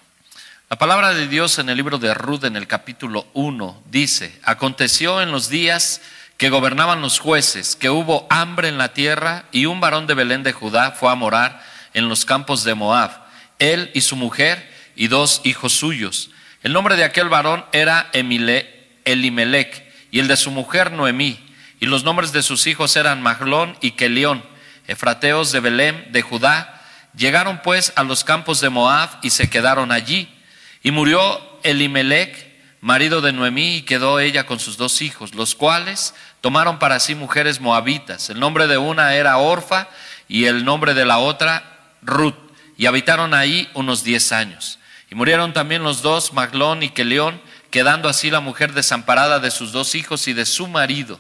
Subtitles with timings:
[0.71, 5.23] La palabra de Dios en el libro de Ruth en el capítulo 1 dice, aconteció
[5.23, 6.01] en los días
[6.37, 10.43] que gobernaban los jueces, que hubo hambre en la tierra y un varón de Belén
[10.43, 11.63] de Judá fue a morar
[11.93, 13.11] en los campos de Moab,
[13.59, 16.31] él y su mujer y dos hijos suyos.
[16.63, 21.39] El nombre de aquel varón era Elimelech y el de su mujer Noemí.
[21.81, 24.43] Y los nombres de sus hijos eran Maglón y Kelión,
[24.87, 26.83] efrateos de Belén, de Judá.
[27.17, 30.33] Llegaron pues a los campos de Moab y se quedaron allí.
[30.83, 31.21] Y murió
[31.63, 37.01] Elimelech, marido de Noemí, y quedó ella con sus dos hijos, los cuales tomaron para
[37.01, 38.31] sí mujeres moabitas.
[38.31, 39.89] El nombre de una era Orfa
[40.29, 42.37] y el nombre de la otra Ruth.
[42.77, 44.79] Y habitaron ahí unos diez años.
[45.11, 49.73] Y murieron también los dos, Maglón y Kelión, quedando así la mujer desamparada de sus
[49.73, 51.19] dos hijos y de su marido.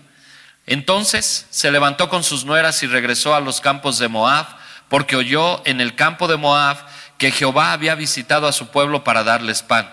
[0.67, 4.47] Entonces se levantó con sus nueras y regresó a los campos de Moab,
[4.89, 6.79] porque oyó en el campo de Moab
[7.19, 9.91] que Jehová había visitado a su pueblo para darles pan.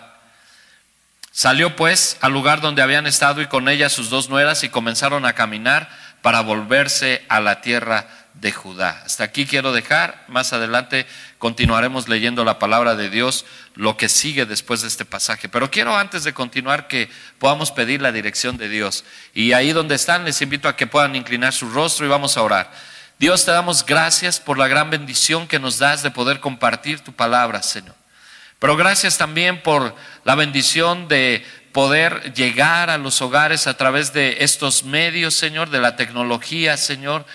[1.32, 5.26] Salió pues al lugar donde habían estado y con ella sus dos nueras y comenzaron
[5.26, 5.90] a caminar
[6.22, 9.02] para volverse a la tierra de Judá.
[9.06, 11.06] Hasta aquí quiero dejar, más adelante
[11.42, 15.50] continuaremos leyendo la palabra de Dios, lo que sigue después de este pasaje.
[15.50, 19.04] Pero quiero antes de continuar que podamos pedir la dirección de Dios.
[19.34, 22.44] Y ahí donde están les invito a que puedan inclinar su rostro y vamos a
[22.44, 22.72] orar.
[23.18, 27.12] Dios te damos gracias por la gran bendición que nos das de poder compartir tu
[27.12, 27.96] palabra, Señor.
[28.60, 34.38] Pero gracias también por la bendición de poder llegar a los hogares a través de
[34.42, 37.26] estos medios, Señor, de la tecnología, Señor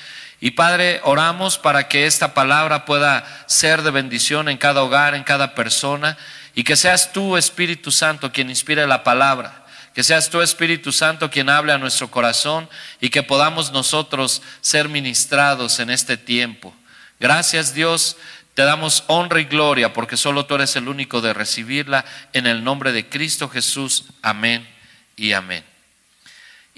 [0.41, 5.25] y Padre, oramos para que esta palabra pueda ser de bendición en cada hogar, en
[5.25, 6.19] cada persona,
[6.55, 9.65] y que seas tú, Espíritu Santo, quien inspire la palabra.
[9.95, 12.69] Que seas tú, Espíritu Santo, quien hable a nuestro corazón
[13.01, 16.75] y que podamos nosotros ser ministrados en este tiempo.
[17.19, 18.19] Gracias Dios,
[18.53, 22.05] te damos honra y gloria porque solo tú eres el único de recibirla
[22.35, 24.05] en el nombre de Cristo Jesús.
[24.21, 24.69] Amén
[25.17, 25.76] y amén.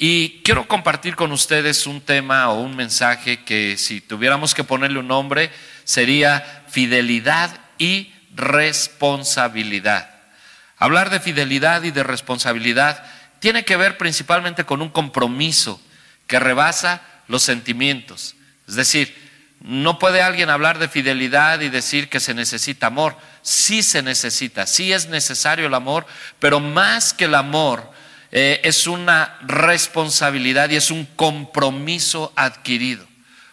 [0.01, 5.01] Y quiero compartir con ustedes un tema o un mensaje que si tuviéramos que ponerle
[5.01, 5.51] un nombre
[5.83, 10.09] sería fidelidad y responsabilidad.
[10.77, 13.05] Hablar de fidelidad y de responsabilidad
[13.41, 15.83] tiene que ver principalmente con un compromiso
[16.29, 18.37] que rebasa los sentimientos.
[18.69, 19.13] Es decir,
[19.61, 23.17] no puede alguien hablar de fidelidad y decir que se necesita amor.
[23.43, 26.07] Sí se necesita, sí es necesario el amor,
[26.39, 27.98] pero más que el amor,
[28.31, 33.07] eh, es una responsabilidad y es un compromiso adquirido.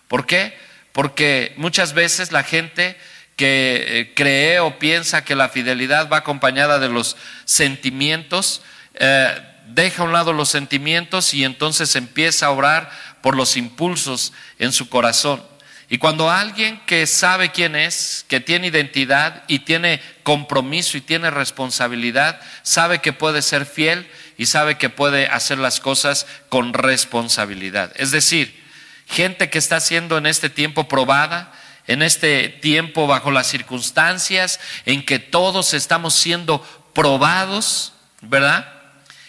[0.07, 0.57] ¿Por qué?
[0.91, 2.97] Porque muchas veces la gente
[3.35, 8.61] que eh, cree o piensa que la fidelidad va acompañada de los sentimientos,
[8.93, 9.35] eh,
[9.67, 12.89] deja a un lado los sentimientos y entonces empieza a orar
[13.21, 15.43] por los impulsos en su corazón.
[15.89, 21.29] Y cuando alguien que sabe quién es, que tiene identidad y tiene compromiso y tiene
[21.29, 27.91] responsabilidad, sabe que puede ser fiel, y sabe que puede hacer las cosas con responsabilidad.
[27.95, 28.63] Es decir,
[29.07, 31.53] gente que está siendo en este tiempo probada,
[31.87, 36.61] en este tiempo bajo las circunstancias en que todos estamos siendo
[36.93, 38.71] probados, ¿verdad?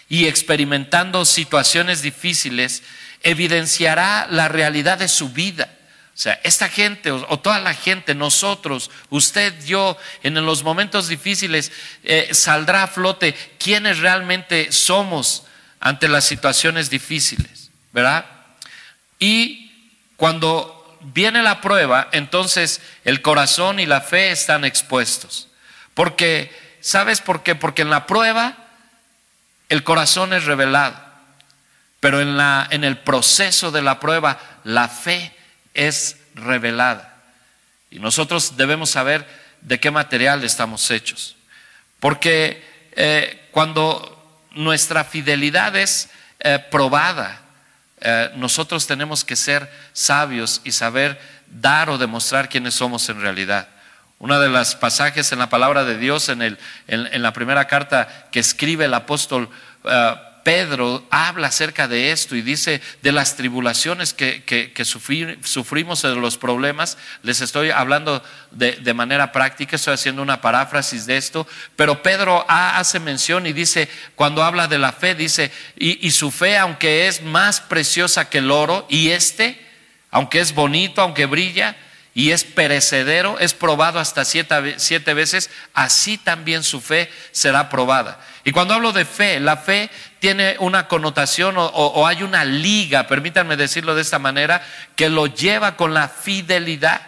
[0.08, 2.82] Y experimentando situaciones difíciles,
[3.22, 5.75] evidenciará la realidad de su vida.
[6.16, 11.70] O sea, esta gente o, toda la gente, nosotros, usted, yo, en los momentos difíciles,
[12.04, 15.42] eh, saldrá a flote quiénes realmente somos
[15.78, 18.24] ante las situaciones difíciles, ¿verdad?
[19.18, 19.70] Y
[20.16, 25.48] cuando viene la prueba, entonces el corazón y la fe están expuestos.
[25.92, 26.50] Porque,
[26.80, 27.54] ¿sabes por qué?
[27.54, 28.56] Porque en la prueba
[29.68, 30.96] el corazón es revelado,
[32.00, 35.35] pero en, la, en el proceso de la prueba la fe
[35.76, 37.14] es revelada.
[37.90, 39.26] Y nosotros debemos saber
[39.60, 41.36] de qué material estamos hechos.
[42.00, 46.08] Porque eh, cuando nuestra fidelidad es
[46.40, 47.40] eh, probada,
[48.00, 53.68] eh, nosotros tenemos que ser sabios y saber dar o demostrar quiénes somos en realidad.
[54.18, 56.58] Una de las pasajes en la palabra de Dios, en, el,
[56.88, 59.50] en, la primera carta que escribe el apóstol
[59.84, 60.14] eh,
[60.46, 66.98] Pedro habla acerca de esto y dice de las tribulaciones que, sufrimos, de los problemas.
[67.24, 68.22] Les estoy hablando
[68.52, 73.88] de, manera práctica, estoy haciendo una paráfrasis de esto, pero Pedro hace mención y dice,
[74.14, 78.38] cuando habla de la fe, dice, y, y su fe, aunque es más preciosa que
[78.38, 79.60] el oro, y este,
[80.12, 81.74] aunque es bonito, aunque brilla,
[82.16, 88.18] y es perecedero, es probado hasta siete, siete, veces, así también su fe será probada.
[88.46, 89.90] Y cuando hablo de fe, la fe
[90.20, 94.64] tiene una connotación o, hay una liga, permítanme decirlo de esta manera,
[94.94, 97.00] que lo lleva con la fidelidad.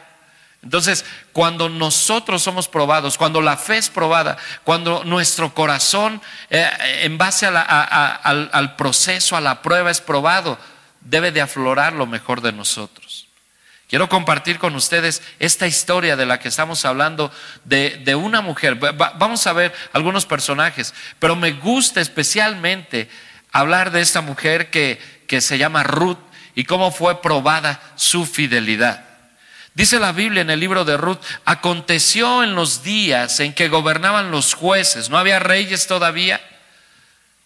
[0.64, 6.20] Entonces, cuando nosotros somos probados, cuando la fe es probada, cuando nuestro corazón,
[6.50, 6.68] eh,
[7.02, 7.56] en base al,
[8.52, 10.58] al proceso, a la prueba, es probado,
[11.02, 13.07] debe de aflorar lo mejor de nosotros.
[13.88, 17.32] Quiero compartir con ustedes esta historia de la que estamos hablando
[17.64, 18.74] de, una mujer.
[18.74, 23.08] vamos a ver algunos personajes, pero me gusta especialmente
[23.50, 26.18] hablar de esta mujer que, que se llama Ruth
[26.54, 29.06] y cómo fue probada su fidelidad.
[29.72, 34.30] Dice la Biblia en el libro de Ruth, aconteció en los días en que gobernaban
[34.30, 36.42] los jueces, no había reyes todavía,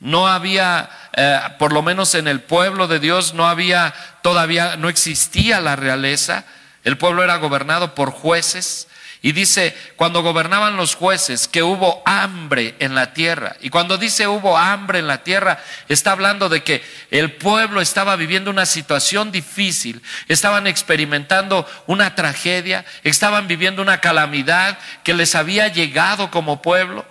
[0.03, 4.89] no había, eh, por lo menos en el pueblo de Dios, no había todavía, no
[4.89, 6.45] existía la realeza.
[6.83, 8.89] El pueblo era gobernado por jueces.
[9.25, 13.55] Y dice, cuando gobernaban los jueces, que hubo hambre en la tierra.
[13.61, 16.83] Y cuando dice hubo hambre en la tierra, está hablando de que
[17.13, 24.77] el pueblo estaba viviendo una situación difícil, estaban experimentando una tragedia, estaban viviendo una calamidad
[25.05, 27.07] que les había llegado como pueblo.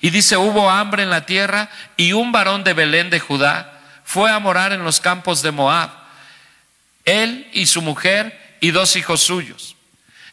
[0.00, 4.30] Y dice, hubo hambre en la tierra y un varón de Belén de Judá fue
[4.30, 5.90] a morar en los campos de Moab,
[7.04, 9.76] él y su mujer y dos hijos suyos.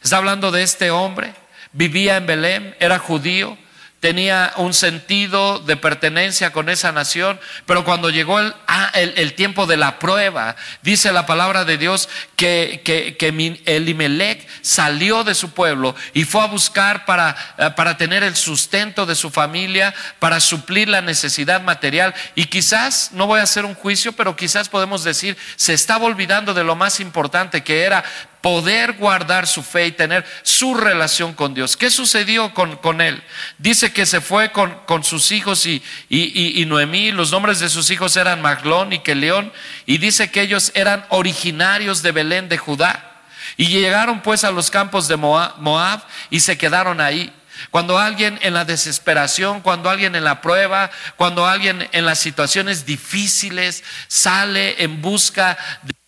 [0.01, 1.33] Está hablando de este hombre,
[1.71, 3.57] vivía en Belén, era judío,
[4.03, 9.65] tenía un sentido de pertenencia con esa nación, pero cuando llegó ah, el, el, tiempo
[9.65, 15.51] de la prueba, dice la palabra de Dios que, que, que Elimelech salió de su
[15.51, 20.41] pueblo y fue a buscar para, eh, para tener el sustento de su familia, para
[20.41, 22.13] suplir la necesidad material.
[22.35, 26.53] Y quizás, no voy a hacer un juicio, pero quizás podemos decir, se estaba olvidando
[26.53, 28.03] de lo más importante que era
[28.43, 31.77] poder guardar su fe y tener su relación con Dios.
[31.77, 33.23] ¿Qué sucedió con, con él?
[33.57, 37.69] Dice que se fue con, con sus hijos y, y, y, Noemí, los nombres de
[37.69, 39.53] sus hijos eran Maglón y Keleón,
[39.85, 43.21] y dice que ellos eran originarios de Belén de Judá.
[43.55, 47.33] Y llegaron pues a los campos de Moab y se quedaron ahí.
[47.71, 52.85] Cuando alguien en la desesperación, cuando alguien en la prueba, cuando alguien en las situaciones
[52.85, 56.02] difíciles sale en busca de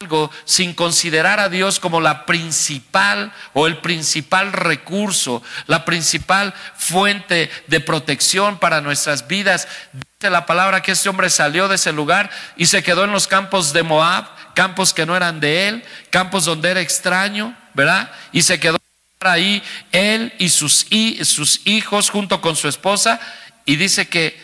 [0.00, 7.50] algo sin considerar a Dios como la principal o el principal recurso, la principal fuente
[7.66, 9.66] de protección para nuestras vidas.
[9.92, 13.26] Dice la palabra que este hombre salió de ese lugar y se quedó en los
[13.26, 18.12] campos de Moab, campos que no eran de él, campos donde era extraño, ¿verdad?
[18.30, 18.78] Y se quedó
[19.22, 23.18] ahí él y sus, y sus hijos junto con su esposa
[23.64, 24.40] y dice que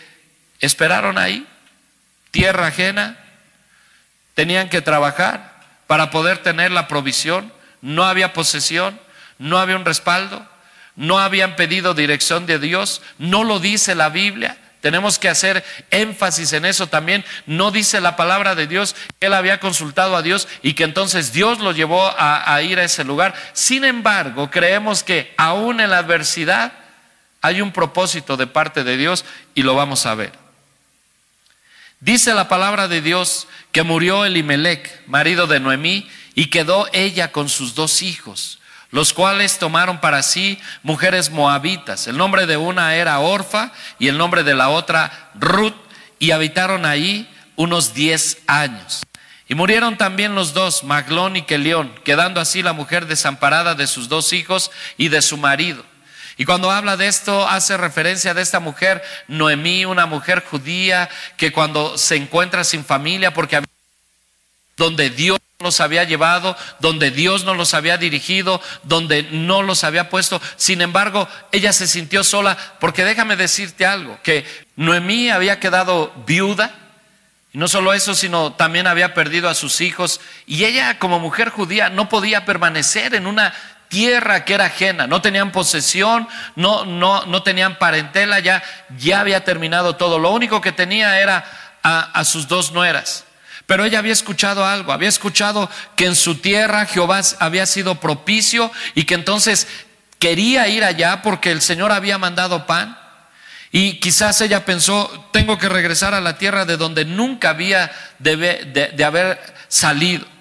[0.58, 1.46] esperaron ahí,
[2.32, 3.23] tierra ajena,
[4.34, 7.52] Tenían que trabajar para poder tener la provisión.
[7.80, 8.98] No había posesión,
[9.38, 10.46] no había un respaldo,
[10.96, 13.02] no habían pedido dirección de Dios.
[13.18, 14.58] No lo dice la Biblia.
[14.80, 17.24] Tenemos que hacer énfasis en eso también.
[17.46, 21.32] No dice la palabra de Dios que él había consultado a Dios y que entonces
[21.32, 23.32] Dios lo llevó a, a, ir a ese lugar.
[23.54, 26.72] Sin embargo, creemos que aún en la adversidad
[27.40, 30.43] hay un propósito de parte de Dios y lo vamos a ver.
[32.04, 37.48] Dice la palabra de Dios que murió Elimelech, marido de Noemí, y quedó ella con
[37.48, 38.58] sus dos hijos,
[38.90, 42.06] los cuales tomaron para sí mujeres moabitas.
[42.06, 45.72] El nombre de una era Orfa y el nombre de la otra Ruth,
[46.18, 49.00] y habitaron ahí unos diez años.
[49.48, 54.10] Y murieron también los dos, Maglón y Kelión, quedando así la mujer desamparada de sus
[54.10, 55.82] dos hijos y de su marido.
[56.36, 61.52] Y cuando habla de esto, hace referencia de esta mujer, Noemí, una mujer judía, que
[61.52, 63.62] cuando se encuentra sin familia, porque
[64.76, 70.10] donde Dios los había llevado, donde Dios no los había dirigido, donde no los había
[70.10, 70.40] puesto.
[70.56, 74.44] Sin embargo, ella se sintió sola, porque déjame decirte algo, que
[74.76, 76.74] Noemí había quedado viuda,
[77.52, 81.50] y no solo eso, sino también había perdido a sus hijos, y ella como mujer
[81.50, 83.54] judía no podía permanecer en una
[83.94, 88.60] tierra que era ajena, no tenían posesión, no, no, no tenían parentela, ya,
[88.98, 90.18] ya había terminado todo.
[90.18, 91.44] Lo único que tenía era
[91.84, 93.24] a, sus dos nueras.
[93.66, 98.68] Pero ella había escuchado algo, había escuchado que en su tierra Jehová había sido propicio
[98.96, 99.68] y que entonces
[100.18, 102.98] quería ir allá porque el Señor había mandado pan.
[103.70, 109.04] Y quizás ella pensó, tengo que regresar a la tierra de donde nunca había de
[109.04, 110.33] haber salido.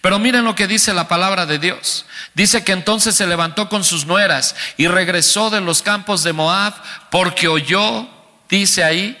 [0.00, 2.06] Pero miren lo que dice la palabra de Dios.
[2.34, 6.74] Dice que entonces se levantó con sus nueras y regresó de los campos de Moab
[7.10, 8.08] porque oyó,
[8.48, 9.18] dice ahí,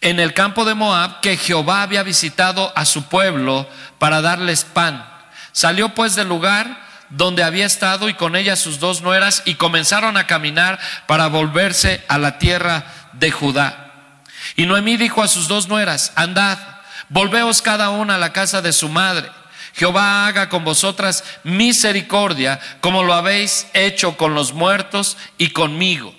[0.00, 5.06] en el campo de Moab que Jehová había visitado a su pueblo para darles pan.
[5.52, 10.16] Salió pues del lugar donde había estado y con ella sus dos nueras y comenzaron
[10.16, 14.22] a caminar para volverse a la tierra de Judá.
[14.56, 16.58] Y Noemí dijo a sus dos nueras, andad,
[17.08, 19.30] volveos cada una a la casa de su madre.
[19.74, 26.14] Jehová haga con vosotras misericordia como lo habéis hecho con los muertos y conmigo.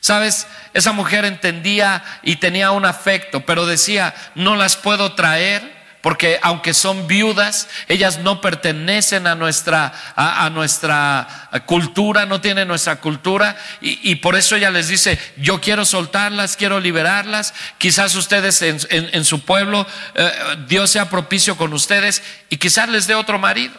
[0.00, 5.73] Sabes, esa mujer entendía y tenía un afecto, pero decía, no las puedo traer
[6.04, 12.96] porque aunque son viudas, ellas no pertenecen a nuestra, a, nuestra cultura, no tienen nuestra
[12.96, 19.24] cultura, y, por eso ella les dice, yo quiero soltarlas, quiero liberarlas, quizás ustedes en,
[19.24, 20.30] su pueblo, eh,
[20.68, 23.72] Dios sea propicio con ustedes, y quizás les dé otro marido.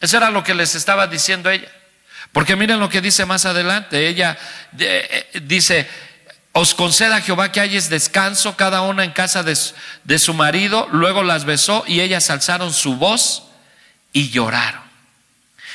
[0.00, 1.70] Eso era lo que les estaba diciendo ella.
[2.32, 4.36] Porque miren lo que dice más adelante, ella
[4.76, 5.88] eh, dice,
[6.52, 9.56] os conceda Jehová que hayes descanso cada una en casa de,
[10.04, 10.88] de su marido.
[10.90, 13.44] Luego las besó y ellas alzaron su voz
[14.12, 14.82] y lloraron.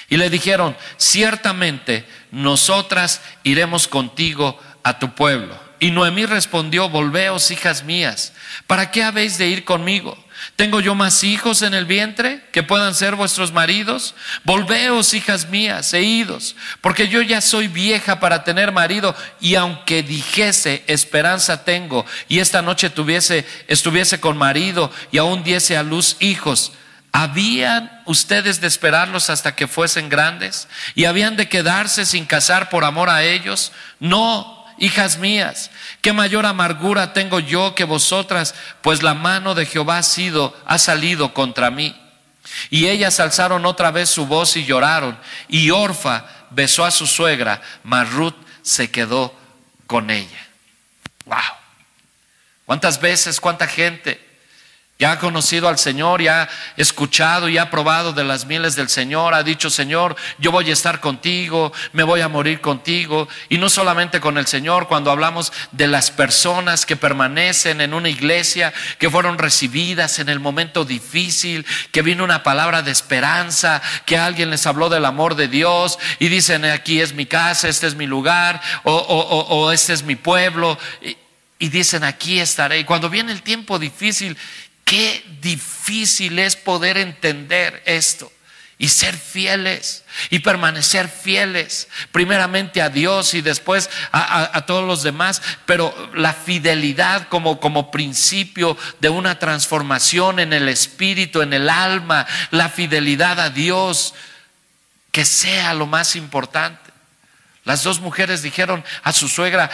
[0.10, 5.58] Y le dijeron, ciertamente nosotras iremos contigo a tu pueblo.
[5.80, 8.34] Y Noemí respondió, volveos, hijas mías,
[8.68, 10.18] ¿para qué habéis de ir conmigo?
[10.56, 14.16] ¿Tengo yo más hijos en el vientre que puedan ser vuestros maridos?
[14.44, 20.04] Volveos, hijas mías, e idos, porque yo ya soy vieja para tener marido, y aunque
[20.04, 26.16] dijese esperanza tengo, y esta noche tuviese, estuviese con marido, y aún diese a luz
[26.20, 26.72] hijos,
[27.12, 30.68] ¿habían ustedes de esperarlos hasta que fuesen grandes?
[30.96, 33.72] ¿Y habían de quedarse sin casar por amor a ellos?
[34.00, 39.98] No, hijas mías, qué mayor amargura tengo yo que vosotras, pues la mano de Jehová
[40.04, 40.04] ha
[40.66, 41.96] ha salido contra mí.
[42.70, 45.18] Y ellas alzaron otra vez su voz y lloraron.
[45.48, 49.36] Y Orfa besó a su suegra, mas Ruth se quedó
[49.88, 50.48] con ella.
[51.26, 51.38] Wow.
[52.66, 54.25] ¿Cuántas veces, cuánta gente
[54.98, 58.88] ya ha conocido al Señor, ya ha escuchado y ha probado de las mieles del
[58.88, 63.28] Señor, ha dicho, Señor, yo voy a estar contigo, me voy a morir contigo.
[63.50, 68.08] Y no solamente con el Señor, cuando hablamos de las personas que permanecen en una
[68.08, 74.18] iglesia, que fueron recibidas en el momento difícil, que vino una palabra de esperanza, que
[74.18, 77.96] alguien les habló del amor de Dios y dicen, aquí es mi casa, este es
[77.96, 80.80] mi lugar, o, este es mi pueblo.
[81.02, 81.18] Y,
[81.58, 82.80] y dicen, aquí estaré.
[82.80, 84.38] Y cuando viene el tiempo difícil
[84.86, 88.32] Qué difícil es poder entender esto
[88.78, 95.42] y ser fieles y permanecer fieles, primeramente a Dios y después a, todos los demás,
[95.66, 102.28] pero la fidelidad como, como principio de una transformación en el espíritu, en el alma,
[102.52, 104.14] la fidelidad a Dios,
[105.12, 106.92] que sea lo más importante.
[107.64, 109.72] Las dos mujeres dijeron a su suegra,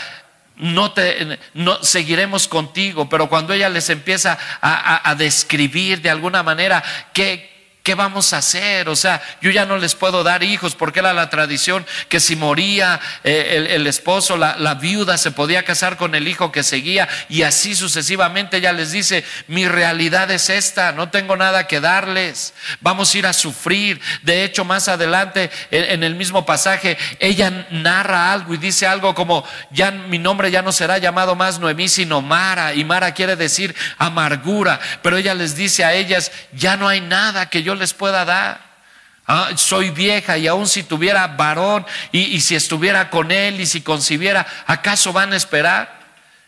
[0.57, 6.43] no te no, seguiremos contigo, pero cuando ella les empieza a, a describir de alguna
[6.43, 8.89] manera que, ¿Qué vamos a hacer?
[8.89, 12.35] O sea, yo ya no les puedo dar hijos porque era la tradición que si
[12.35, 17.41] moría eh, el, esposo, la, viuda se podía casar con el hijo que seguía y
[17.41, 18.57] así sucesivamente.
[18.57, 23.25] Ella les dice, mi realidad es esta, no tengo nada que darles, vamos a ir
[23.25, 23.99] a sufrir.
[24.21, 29.43] De hecho, más adelante en, el mismo pasaje, ella narra algo y dice algo como,
[29.71, 32.75] ya mi nombre ya no será llamado más Noemí, sino Mara.
[32.75, 37.49] Y Mara quiere decir amargura, pero ella les dice a ellas, ya no hay nada
[37.49, 38.59] que yo les pueda dar.
[39.27, 43.65] Ah, soy vieja y aun si tuviera varón y, y si estuviera con él y
[43.65, 46.01] si concibiera, ¿acaso van a esperar?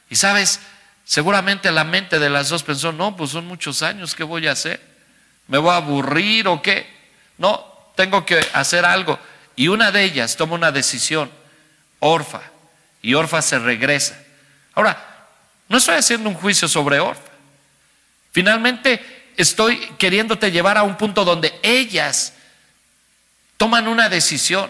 [0.10, 0.60] Y sabes,
[1.06, 4.52] seguramente la mente de las dos pensó, no, pues son muchos años, ¿qué voy a
[4.52, 4.82] hacer?
[5.48, 6.92] ¿Me voy a aburrir o qué?
[7.38, 7.66] No,
[7.96, 9.18] tengo que hacer algo.
[9.56, 11.32] Y una de ellas toma una decisión,
[12.00, 12.42] Orfa,
[13.02, 14.20] y Orfa se regresa.
[14.74, 14.98] Ahora,
[15.70, 17.32] no estoy haciendo un juicio sobre Orfa.
[18.34, 22.34] Finalmente, estoy queriéndote llevar a un punto donde ellas
[23.58, 24.70] toman una decisión.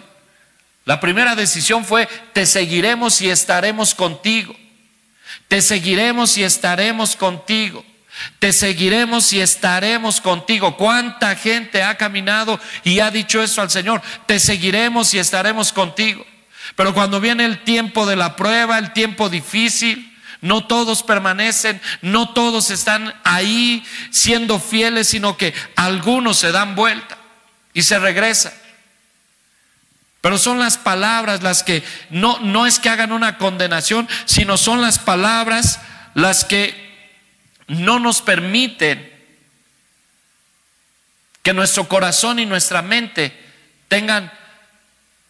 [0.86, 4.56] La primera decisión fue, te seguiremos y estaremos contigo.
[5.48, 7.86] Te seguiremos y estaremos contigo.
[8.40, 10.78] Te seguiremos y estaremos contigo.
[10.78, 14.02] ¿Cuánta gente ha caminado y ha dicho eso al Señor?
[14.28, 16.26] Te seguiremos y estaremos contigo.
[16.76, 20.13] Pero cuando viene el tiempo de la prueba, el tiempo difícil,
[20.44, 23.82] no todos permanecen, no todos están ahí
[24.12, 27.18] siendo fieles, sino que algunos se dan vuelta
[27.74, 28.52] y se regresan.
[30.20, 34.82] Pero son las palabras las que no, no es que hagan una condenación, sino son
[34.82, 35.80] las palabras
[36.14, 36.76] las que
[37.68, 39.14] no nos permiten
[41.42, 43.34] que nuestro corazón y nuestra mente
[43.88, 44.30] tengan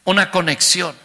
[0.06, 0.96] una conexión.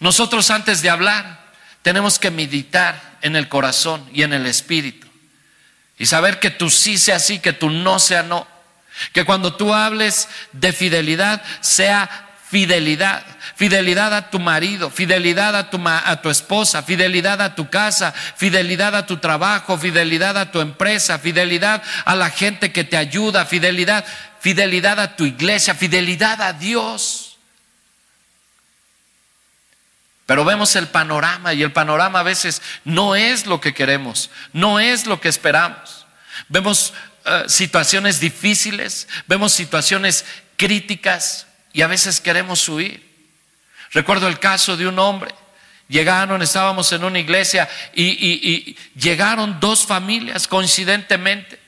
[0.00, 1.41] Nosotros antes de hablar
[1.82, 5.12] tenemos que meditar en el corazón y en el espíritu
[6.02, 8.44] y saber que tu sí sea sí, que tu no sea no.
[9.12, 13.24] Que cuando tú hables de fidelidad sea fidelidad,
[13.54, 18.96] fidelidad a tu marido, fidelidad a tu, a tu esposa, fidelidad a tu casa, fidelidad
[18.96, 24.04] a tu trabajo, fidelidad a tu empresa, fidelidad a la gente que te ayuda, fidelidad,
[24.40, 27.21] fidelidad a tu iglesia, fidelidad a Dios.
[30.26, 34.78] Pero vemos el panorama y el panorama a veces no es lo que queremos, no
[34.78, 36.06] es lo que esperamos.
[36.48, 40.24] Vemos eh, situaciones difíciles, vemos situaciones
[40.56, 43.12] críticas y a veces queremos huir.
[43.92, 45.34] Recuerdo el caso de un hombre.
[45.88, 51.60] Llegaron, estábamos en una iglesia y, llegaron dos familias coincidentemente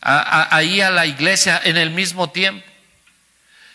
[0.00, 2.64] ahí a la iglesia en el mismo tiempo.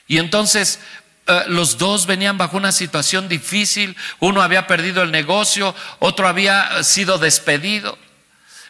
[0.07, 0.79] Y entonces
[1.27, 3.95] eh, los dos venían bajo una situación difícil.
[4.19, 7.97] Uno había perdido el negocio, otro había sido despedido.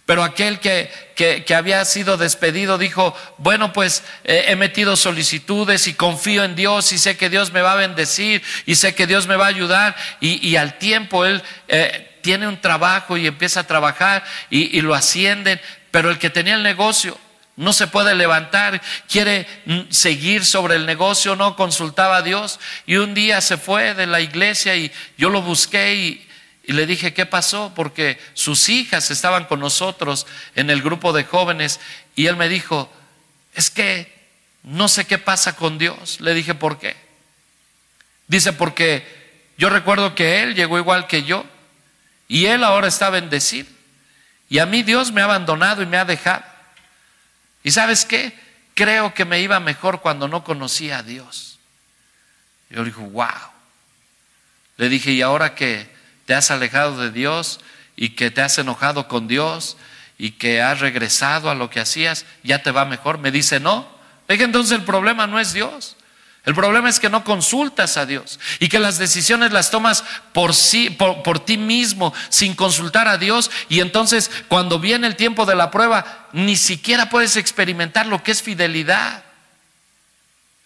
[0.08, 5.96] Pero aquel que, que, había sido despedido dijo, bueno, pues eh, he metido solicitudes y
[5.96, 9.28] confío en Dios y sé que Dios me va a bendecir y sé que Dios
[9.28, 9.98] me va a ayudar.
[10.22, 14.96] Y, al tiempo él eh, tiene un trabajo y empieza a trabajar y, y lo
[14.96, 15.60] ascienden,
[15.92, 17.18] pero el que tenía el negocio
[17.58, 22.60] no se puede levantar, quiere mm, seguir sobre el negocio, no consultaba a Dios.
[22.86, 26.24] Y un día se fue de la iglesia y yo lo busqué y,
[26.72, 27.72] le dije, ¿qué pasó?
[27.74, 31.80] Porque sus hijas estaban con nosotros en el grupo de jóvenes
[32.14, 32.92] y él me dijo,
[33.54, 34.14] es que
[34.64, 36.20] no sé qué pasa con Dios.
[36.20, 36.98] Le dije, ¿por qué?
[38.28, 39.08] Dice, porque
[39.58, 41.46] yo recuerdo que él llegó igual que yo
[42.28, 43.70] y él ahora está bendecido.
[44.50, 46.43] Y a mí Dios me ha abandonado y me ha dejado.
[47.67, 48.32] ¿Y sabes qué?
[48.75, 51.60] Creo que me iba mejor cuando no conocía a Dios.
[52.69, 53.27] Yo le dije, wow.
[54.77, 55.93] Le dije, ¿y ahora que
[56.25, 57.60] te has alejado de Dios
[57.97, 59.75] y que te has enojado con Dios
[60.17, 63.17] y que has regresado a lo que hacías, ya te va mejor.
[63.17, 63.86] Me dice, no.
[64.30, 65.97] Dije, entonces el problema no es Dios.
[66.48, 70.56] El problema es que no consultas a Dios y que las decisiones las tomas por,
[70.56, 75.46] sí, por, por, ti mismo sin consultar a Dios y entonces cuando viene el tiempo
[75.46, 79.26] de la prueba ni siquiera puedes experimentar lo que es fidelidad.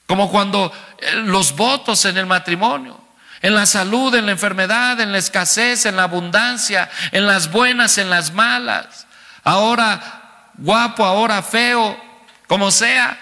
[0.06, 3.02] Como cuando eh, los votos en el matrimonio
[3.42, 7.98] en la salud, en la enfermedad, en la escasez, en la abundancia, en las buenas,
[7.98, 9.08] en las malas.
[9.44, 12.00] Ahora guapo, ahora feo,
[12.46, 13.20] como sea.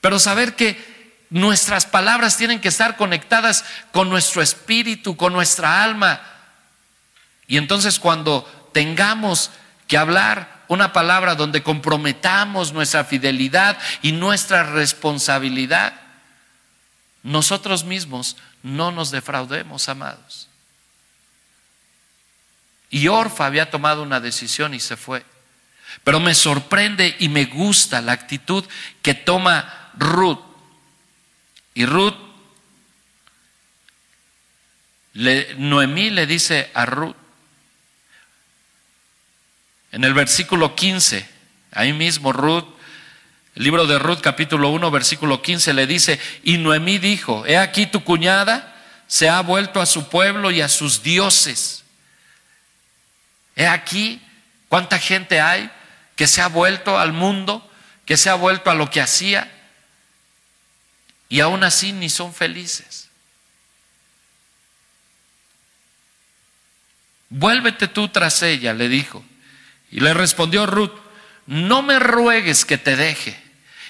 [0.00, 0.95] Pero saber que
[1.30, 6.20] nuestras palabras tienen que estar conectadas con nuestro espíritu, con nuestra alma.
[7.46, 9.50] Y entonces cuando tengamos
[9.86, 15.94] que hablar una palabra donde comprometamos nuestra fidelidad y nuestra responsabilidad,
[17.22, 20.48] nosotros mismos no nos defraudemos, amados.
[22.90, 25.24] Y Orfa había tomado una decisión y se fue.
[26.04, 28.64] Pero me sorprende y me gusta la actitud
[29.02, 30.45] que toma Ruth.
[31.76, 32.16] Y Ruth,
[35.58, 37.14] Noemí le dice a Ruth,
[39.92, 41.28] en el versículo 15,
[41.70, 42.76] ahí mismo Ruth
[43.56, 47.86] el libro de Ruth capítulo 1 versículo 15 le dice, y Noemí dijo, he aquí
[47.86, 51.84] tu cuñada se ha vuelto a su pueblo y a sus dioses.
[53.54, 54.20] He aquí
[54.68, 55.70] cuánta gente hay
[56.16, 57.66] que se ha vuelto al mundo,
[58.04, 59.50] que se ha vuelto a lo que hacía,
[61.28, 63.08] y aún así ni son felices.
[67.28, 69.24] Vuélvete tú tras ella, le dijo.
[69.90, 70.92] Y le respondió Ruth,
[71.46, 73.40] no me ruegues que te deje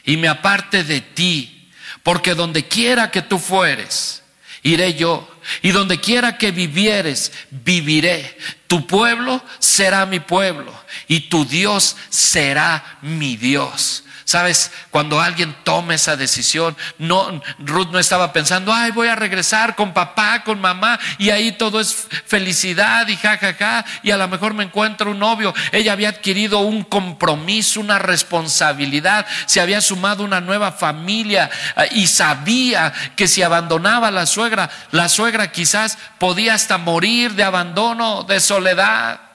[0.05, 1.69] y me aparte de ti,
[2.03, 4.23] porque donde quiera que tú fueres,
[4.63, 5.29] iré yo,
[5.63, 8.39] y donde quiera que vivieres, viviré.
[8.69, 10.73] Tu pueblo será mi pueblo,
[11.09, 14.05] y tu Dios será mi Dios.
[14.27, 19.77] Sabes, cuando alguien toma esa decisión, no, Ruth no estaba pensando, ay, voy a regresar
[19.77, 24.53] con papá, con mamá, y ahí todo es felicidad y jajaja, y a lo mejor
[24.53, 25.55] me encuentro un novio.
[25.71, 32.09] Ella había adquirido un compromiso, una responsabilidad, se había sumado una nueva familia eh, y
[32.09, 38.25] sabía que si abandonaba a la suegra, la suegra quizás podía hasta morir de abandono,
[38.25, 39.26] de soledad.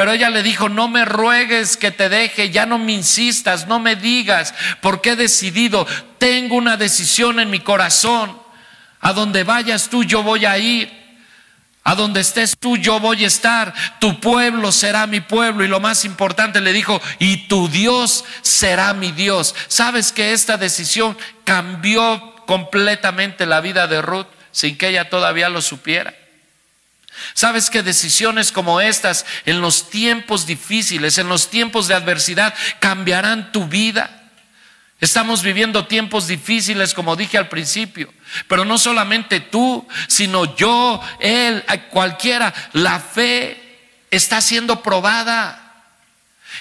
[0.00, 3.78] Pero ella le dijo, no me ruegues que te deje, ya no me insistas, no
[3.78, 5.86] me digas, porque he decidido,
[6.16, 8.34] tengo una decisión en mi corazón.
[9.02, 10.90] A donde vayas tú, yo voy a ir.
[11.84, 13.74] A donde estés tú, yo voy a estar.
[14.00, 15.66] Tu pueblo será mi pueblo.
[15.66, 19.54] Y lo más importante le dijo, y tu Dios será mi Dios.
[19.68, 25.60] ¿Sabes que esta decisión cambió completamente la vida de Ruth sin que ella todavía lo
[25.60, 26.14] supiera?
[27.34, 33.52] ¿Sabes que decisiones como estas en los tiempos difíciles, en los tiempos de adversidad, cambiarán
[33.52, 34.20] tu vida?
[35.00, 38.12] Estamos viviendo tiempos difíciles, como dije al principio,
[38.48, 42.52] pero no solamente tú, sino yo, él, cualquiera.
[42.74, 45.59] La fe está siendo probada.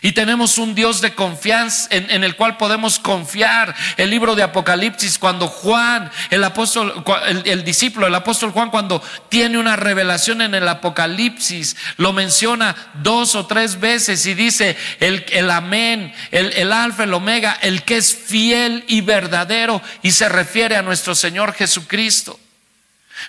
[0.01, 3.75] Y tenemos un Dios de confianza en, el cual podemos confiar.
[3.97, 7.03] El libro de Apocalipsis, cuando Juan, el apóstol,
[7.45, 13.35] el, discípulo, el apóstol Juan, cuando tiene una revelación en el Apocalipsis, lo menciona dos
[13.35, 17.97] o tres veces y dice el, el amén, el, el alfa, el omega, el que
[17.97, 22.39] es fiel y verdadero, y se refiere a nuestro Señor Jesucristo.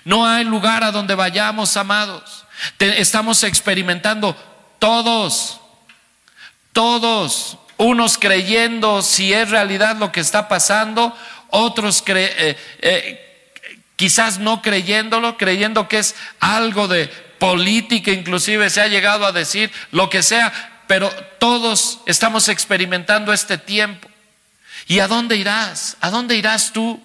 [0.05, 2.45] No hay lugar a donde vayamos, amados.
[2.79, 4.37] estamos experimentando
[4.79, 5.60] todos
[6.73, 11.15] todos, unos creyendo si es realidad lo que está pasando,
[11.49, 13.53] otros eh, eh,
[13.95, 17.07] quizás no creyéndolo, creyendo que es algo de
[17.39, 23.57] política, inclusive se ha llegado a decir lo que sea, pero todos estamos experimentando este
[23.57, 24.09] tiempo.
[24.87, 25.97] ¿Y a dónde irás?
[26.01, 27.01] ¿A dónde irás tú?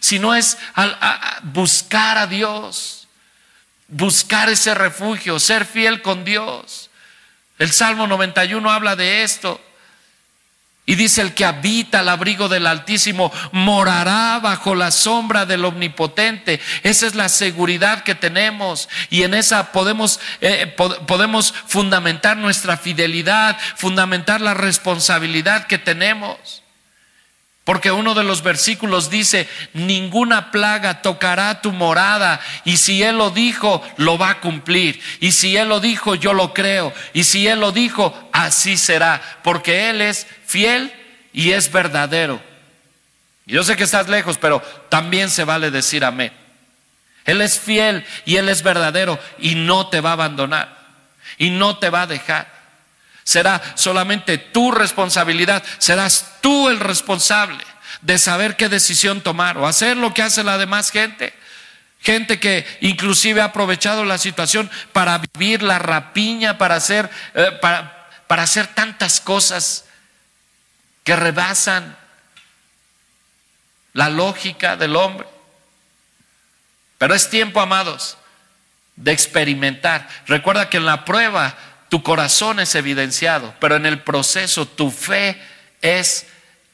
[0.00, 3.08] Si no es a buscar a Dios,
[3.88, 6.90] buscar ese refugio, ser fiel con Dios.
[7.58, 9.60] El Salmo 91 habla de esto.
[10.84, 16.60] Y dice, el que habita al abrigo del Altísimo morará bajo la sombra del Omnipotente.
[16.82, 20.66] Esa es la seguridad que tenemos y en esa podemos, eh,
[21.06, 26.61] podemos fundamentar nuestra fidelidad, fundamentar la responsabilidad que tenemos.
[27.64, 32.40] Porque uno de los versículos dice, ninguna plaga tocará tu morada.
[32.64, 35.00] Y si Él lo dijo, lo va a cumplir.
[35.20, 36.92] Y si Él lo dijo, yo lo creo.
[37.12, 39.22] Y si Él lo dijo, así será.
[39.44, 40.92] Porque Él es fiel
[41.32, 42.42] y es verdadero.
[43.46, 46.32] Yo sé que estás lejos, pero también se vale decir amén.
[47.24, 50.76] Él es fiel y Él es verdadero y no te va a abandonar.
[51.38, 52.61] Y no te va a dejar.
[53.24, 57.64] Será solamente tu responsabilidad, serás tú el responsable
[58.00, 61.34] de saber qué decisión tomar o hacer lo que hace la demás gente.
[62.00, 68.08] Gente que inclusive ha aprovechado la situación para vivir la rapiña, para hacer, eh, para,
[68.26, 69.84] para hacer tantas cosas
[71.04, 71.96] que rebasan
[73.92, 75.28] la lógica del hombre.
[76.98, 78.16] Pero es tiempo, amados,
[78.96, 80.08] de experimentar.
[80.26, 81.54] Recuerda que en la prueba
[81.92, 85.38] tu corazón es evidenciado, pero en el proceso tu fe
[85.82, 86.26] es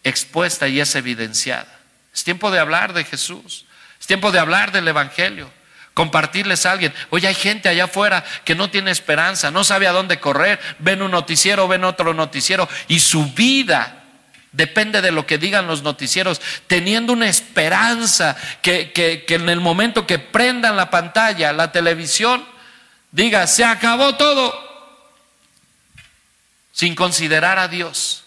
[0.05, 1.67] expuesta y es evidenciada.
[2.15, 3.65] Es tiempo de hablar de Jesús,
[3.99, 5.51] es tiempo de hablar del Evangelio,
[5.93, 6.95] compartirles a alguien.
[7.11, 11.03] Oye, hay gente allá afuera que no tiene esperanza, no sabe a dónde correr, ven
[11.03, 12.69] un noticiero, ven otro noticiero.
[12.87, 14.05] Y su vida
[14.53, 20.07] depende de lo que digan los noticieros, teniendo una esperanza que, que en el momento
[20.07, 22.47] que prendan la pantalla, la televisión,
[23.11, 24.68] diga, se acabó todo
[26.79, 28.23] sin considerar a Dios.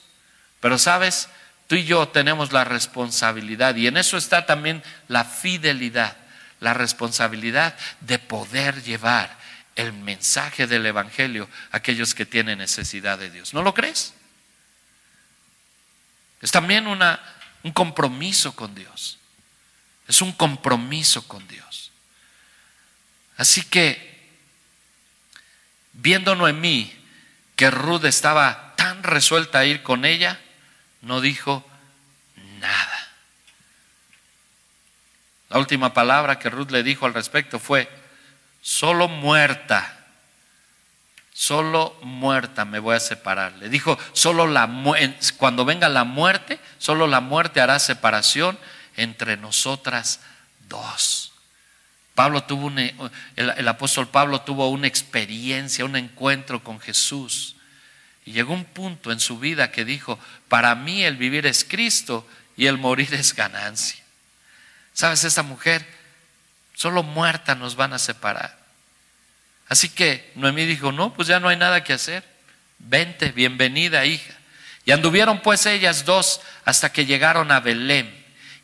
[0.60, 1.30] Pero sabes,
[1.68, 6.18] tú y yo tenemos la responsabilidad y en eso está también la fidelidad,
[6.60, 9.38] la responsabilidad de poder llevar
[9.78, 13.54] el mensaje del Evangelio a aquellos que tienen necesidad de Dios.
[13.54, 14.14] ¿No lo crees?
[16.42, 17.22] Es también una,
[17.64, 19.18] un compromiso con Dios.
[20.10, 21.94] Es un compromiso con Dios.
[23.38, 24.28] Así que,
[25.94, 27.01] viendo Noemí,
[27.56, 30.40] que Ruth estaba tan resuelta a ir con ella,
[31.02, 31.68] no dijo
[32.60, 33.08] nada.
[35.50, 37.90] La última palabra que Ruth le dijo al respecto fue,
[38.62, 39.98] solo muerta,
[41.34, 43.54] solo muerta me voy a separar.
[43.54, 44.70] Le dijo, solo la
[45.38, 48.58] cuando venga la muerte, solo la muerte hará separación
[48.96, 50.22] entre nosotras
[50.70, 51.31] dos.
[52.22, 52.72] Pablo tuvo
[53.36, 57.56] el, apóstol Pablo tuvo una experiencia, un encuentro con Jesús.
[58.28, 62.28] Y llegó un punto en su vida que dijo, para mí el vivir es Cristo
[62.56, 64.04] y el morir es ganancia.
[64.94, 65.24] ¿Sabes?
[65.24, 65.84] Esta mujer,
[66.76, 68.56] solo muerta nos van a separar.
[69.68, 72.24] Así que Noemí dijo, no, pues ya no hay nada que hacer.
[72.78, 74.36] Vente, bienvenida hija.
[74.86, 78.16] Y anduvieron pues ellas dos hasta que llegaron a Belén.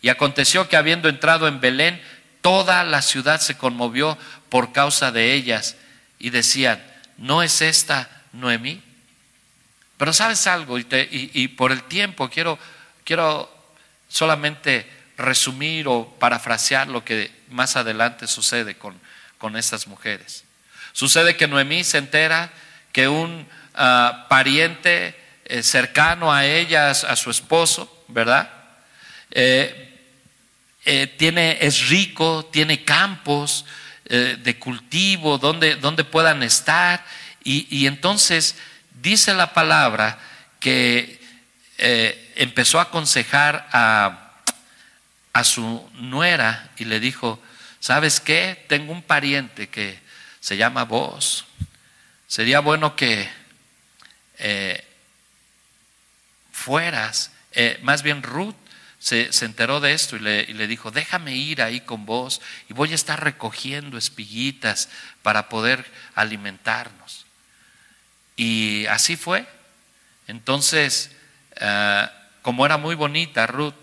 [0.03, 1.99] Y aconteció que habiendo entrado en Belén,
[2.47, 5.75] Toda la ciudad se conmovió por causa de ellas
[6.17, 6.81] y decían,
[7.17, 8.81] ¿no es esta Noemí?
[9.97, 12.57] Pero sabes algo, y, por el tiempo quiero,
[13.03, 13.53] quiero
[14.07, 18.97] solamente resumir o parafrasear lo que más adelante sucede con,
[19.37, 20.45] con estas mujeres.
[20.93, 22.49] Sucede que Noemí se entera
[22.93, 28.49] que un ah, pariente eh, cercano a ella, a su esposo, ¿verdad?
[29.31, 29.86] Eh,
[30.87, 33.65] eh, tiene, es rico, tiene campos
[34.09, 37.05] de cultivo donde, donde puedan estar.
[37.43, 38.55] Y, y, entonces
[39.01, 40.17] dice la palabra
[40.61, 41.19] que
[41.77, 44.31] empezó a aconsejar a,
[45.33, 47.43] a su nuera y le dijo,
[47.81, 48.65] ¿sabes qué?
[48.69, 49.99] Tengo un pariente que
[50.39, 51.43] se llama vos.
[52.27, 53.29] Sería bueno que
[56.57, 58.55] fueras, eh, más bien Ruth
[59.07, 62.95] se, enteró de esto y le, dijo, déjame ir ahí con vos y voy a
[62.95, 64.89] estar recogiendo espiguitas
[65.21, 67.25] para poder alimentarnos.
[68.35, 69.47] Y así fue.
[70.27, 71.11] Entonces,
[71.55, 72.07] eh,
[72.41, 73.75] como era muy bonita Ruth,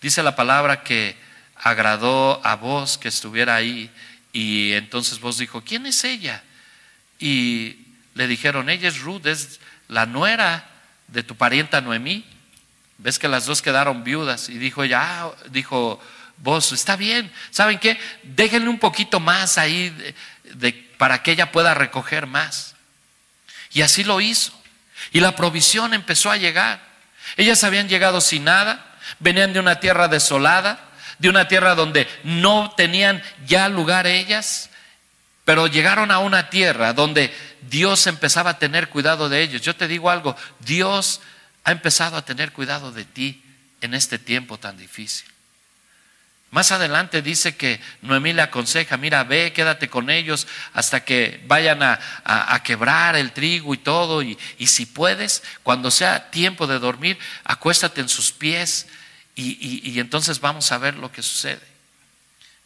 [0.00, 1.16] dice la palabra que
[1.56, 3.90] agradó a vos que estuviera ahí
[4.32, 6.44] y entonces vos dijo, ¿quién es ella?
[7.18, 7.78] Y
[8.14, 10.70] le dijeron, ella es Ruth, es la nuera
[11.08, 12.24] de tu parienta Noemí.
[12.98, 16.00] Ves que las dos quedaron viudas y dijo ella, ah", dijo
[16.38, 17.98] vos, está bien, ¿saben qué?
[18.22, 19.96] Déjenle un poquito más ahí
[20.44, 22.74] de, para que ella pueda recoger más.
[23.72, 24.52] Y así lo hizo.
[25.12, 26.80] Y la provisión empezó a llegar.
[27.36, 28.84] Ellas habían llegado sin nada,
[29.18, 30.80] venían de una tierra desolada,
[31.18, 34.70] de una tierra donde no tenían ya lugar ellas,
[35.44, 39.62] pero llegaron a una tierra donde Dios empezaba a tener cuidado de ellos.
[39.62, 41.20] Yo te digo algo, Dios
[41.68, 43.42] ha empezado a tener cuidado de ti
[43.82, 45.28] en este tiempo tan difícil.
[46.50, 51.82] Más adelante dice que Noemí le aconseja, mira, ve, quédate con ellos hasta que vayan
[51.82, 58.00] a, quebrar el trigo y todo, y, si puedes, cuando sea tiempo de dormir, acuéstate
[58.00, 58.86] en sus pies
[59.34, 61.60] y, y entonces vamos a ver lo que sucede.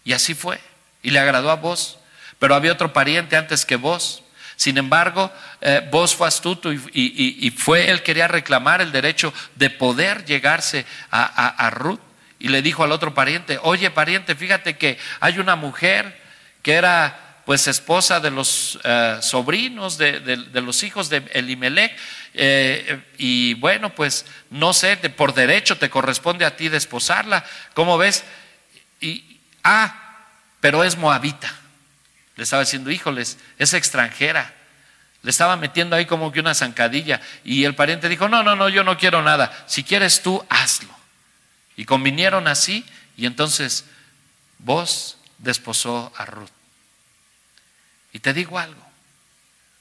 [0.04, 0.60] Y así fue,
[1.02, 1.98] y le agradó a vos,
[2.38, 4.21] pero había otro pariente antes que vos,
[4.62, 10.25] sin embargo, eh, vos fue astuto y, fue, él quería reclamar el derecho de poder
[10.25, 11.98] llegarse a, Ruth.
[12.38, 16.16] Y le dijo al otro pariente, oye pariente, fíjate que hay una mujer
[16.62, 21.96] que era pues esposa de los eh, sobrinos de, los hijos de Elimelech.
[22.33, 27.44] Eh, y bueno, pues no sé, por derecho te corresponde a ti desposarla.
[27.75, 28.22] ¿Cómo ves?
[29.01, 30.20] Y, ah,
[30.61, 31.53] pero es moabita.
[32.36, 34.54] Le estaba diciendo, híjoles, es extranjera.
[35.22, 37.20] Le estaba metiendo ahí como que una zancadilla.
[37.44, 39.64] Y el pariente dijo, no, no, no, yo no quiero nada.
[39.66, 40.94] Si quieres tú, hazlo.
[41.76, 42.84] Y convinieron así
[43.16, 43.84] y entonces
[44.58, 46.50] vos desposó a Ruth.
[48.12, 48.82] Y te digo algo,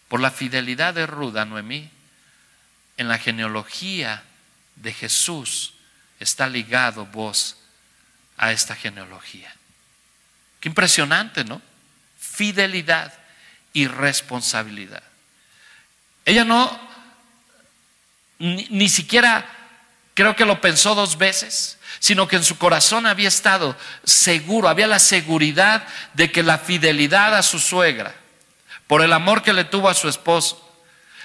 [0.08, 1.90] por la fidelidad de Ruth a Noemí,
[2.98, 4.24] en la genealogía
[4.76, 5.74] de Jesús
[6.20, 7.58] está ligado vos
[8.38, 9.54] a esta genealogía.
[10.60, 11.62] Qué impresionante, ¿no?
[12.42, 13.14] Fidelidad
[13.72, 15.04] y responsabilidad.
[16.26, 16.76] Ella no,
[18.40, 19.46] ni, siquiera
[20.16, 24.88] creo que lo pensó dos veces, sino que en su corazón había estado seguro, había
[24.88, 25.84] la seguridad
[26.16, 28.16] de que la fidelidad a su suegra,
[28.88, 30.68] por el amor que le tuvo a su esposo,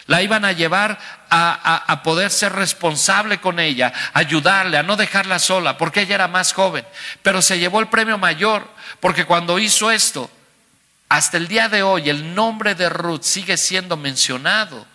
[0.04, 0.98] la iban a llevar
[1.30, 6.28] a, a, poder ser responsable con ella, ayudarle, a no dejarla sola, porque ella era
[6.28, 6.86] más joven.
[7.22, 8.68] Pero se llevó el premio mayor,
[9.00, 10.30] porque cuando hizo esto,
[11.08, 14.86] hasta el día de hoy el nombre de Ruth sigue siendo mencionado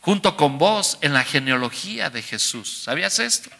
[0.00, 2.82] junto con vos en la genealogía de Jesús.
[2.84, 3.50] ¿Sabías esto?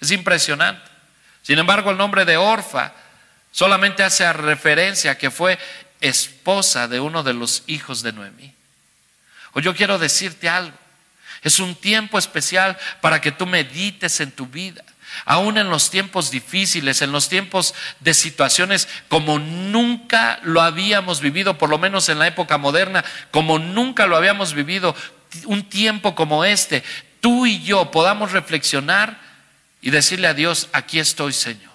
[0.00, 0.88] Es impresionante.
[1.42, 2.92] Sin embargo, el nombre de Orfa
[3.50, 5.58] solamente hace referencia a que fue
[6.00, 8.54] esposa de uno de los hijos de Noemí.
[9.52, 10.76] O yo quiero decirte algo.
[11.42, 14.84] Es un tiempo especial para que tú medites en tu vida
[15.24, 21.58] aún en los tiempos difíciles, en los tiempos de situaciones como nunca lo habíamos vivido,
[21.58, 24.94] por lo menos en la época moderna, como nunca lo habíamos vivido,
[25.44, 26.82] un tiempo como este,
[27.20, 29.20] tú y yo podamos reflexionar
[29.80, 31.70] y decirle a Dios, aquí estoy Señor,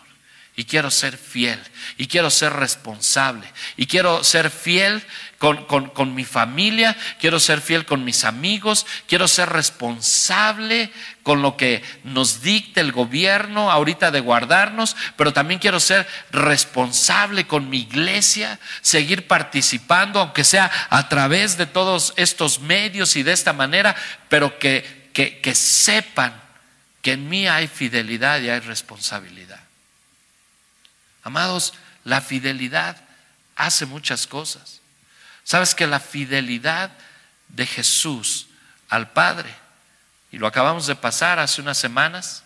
[0.55, 1.59] y quiero ser fiel,
[1.97, 5.03] y quiero ser responsable, y quiero ser fiel
[5.37, 10.91] con, mi familia, quiero ser fiel con mis amigos, quiero ser responsable
[11.25, 17.47] con lo que nos dicte el gobierno ahorita de guardarnos, pero también quiero ser responsable
[17.47, 23.31] con mi iglesia, seguir participando, aunque sea a través de todos estos medios y de
[23.31, 23.95] esta manera,
[24.29, 26.39] pero que, que, que sepan
[27.01, 29.61] que en mí hay fidelidad y hay responsabilidad.
[31.23, 32.97] Amados, la fidelidad
[33.55, 34.79] hace muchas cosas.
[35.43, 36.91] Sabes que la fidelidad
[37.47, 38.45] de Jesús
[38.89, 39.64] al Padre,
[40.35, 42.43] y lo acabamos de pasar hace unas semanas,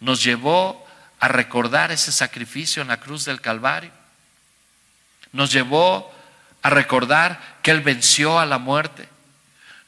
[0.00, 0.82] nos llevó
[1.20, 3.90] a recordar ese sacrificio en la cruz del Calvario.
[5.30, 6.10] nos llevó
[6.62, 9.10] a recordar que Él venció a la muerte.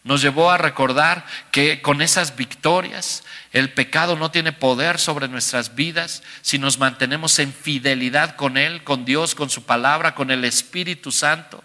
[0.03, 5.75] Nos llevó a recordar que con esas victorias el pecado no tiene poder sobre nuestras
[5.75, 10.45] vidas si nos mantenemos en fidelidad con Él, con Dios, con su palabra, con el
[10.45, 11.65] Espíritu Santo.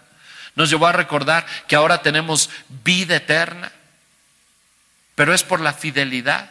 [0.54, 2.48] Nos llevó a recordar que ahora tenemos
[2.82, 3.70] vida eterna,
[5.20, 6.48] pero es por la fidelidad.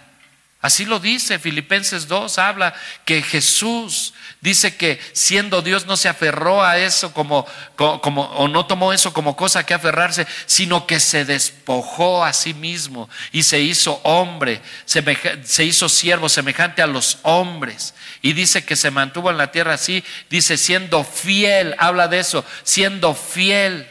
[0.61, 6.63] Así lo dice Filipenses 2, habla que Jesús dice que siendo Dios no se aferró
[6.63, 11.25] a eso como, como, o no tomó eso como cosa que aferrarse, sino que se
[11.25, 17.95] despojó a sí mismo y se hizo hombre, se hizo siervo semejante a los hombres.
[18.21, 22.45] Y dice que se mantuvo en la tierra así, dice siendo fiel, habla de eso,
[22.61, 23.89] siendo fiel,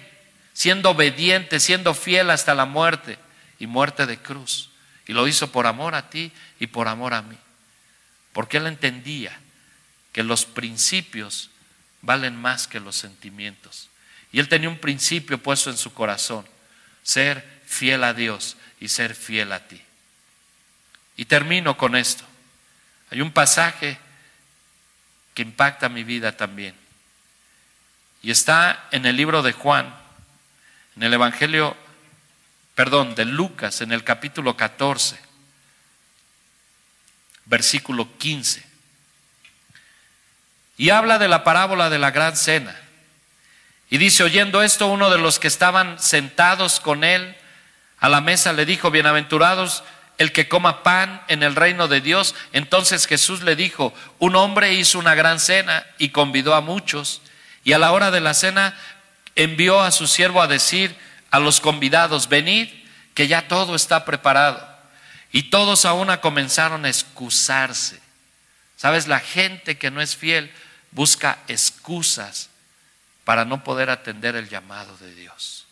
[0.53, 3.19] siendo obediente, siendo fiel hasta la muerte
[3.59, 4.68] y muerte de cruz.
[5.09, 7.37] Y lo hizo por amor a ti y por amor a mí.
[8.33, 9.37] Porque él entendía
[10.13, 11.51] que los principios
[12.03, 13.89] valen más que los sentimientos.
[14.31, 16.47] Y él tenía un principio puesto en su corazón,
[17.03, 19.81] ser fiel a Dios y ser fiel a ti.
[21.17, 22.25] Y termino con esto.
[23.11, 23.99] Hay un pasaje
[25.35, 26.75] que impacta mi vida también.
[28.23, 29.95] Y está en el libro de Juan,
[30.97, 31.77] en el Evangelio,
[32.79, 35.19] perdón, de Lucas, en el capítulo 14
[37.47, 38.65] versículo 15.
[40.77, 42.77] Y habla de la parábola de la gran cena.
[43.91, 47.37] Y dice, oyendo esto, uno de los que estaban sentados con él
[47.99, 49.83] a la mesa le dijo, bienaventurados
[50.17, 52.37] el que coma pan en el reino de Dios.
[52.53, 57.23] Entonces Jesús le dijo, un hombre hizo una gran cena y convidó a muchos.
[57.65, 58.79] Y a la hora de la cena
[59.35, 60.95] envió a su siervo a decir
[61.31, 62.69] a los convidados, venid,
[63.15, 64.67] que ya todo está preparado.
[65.33, 68.01] Y todos a una comenzaron a excusarse.
[68.77, 70.51] Sabes, la gente que no es fiel
[70.91, 72.49] busca excusas
[73.25, 75.67] para no poder atender el llamado de Dios.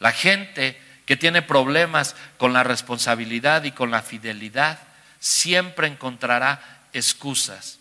[0.00, 4.78] La gente que tiene problemas con la responsabilidad y con la fidelidad
[5.20, 7.78] siempre encontrará excusas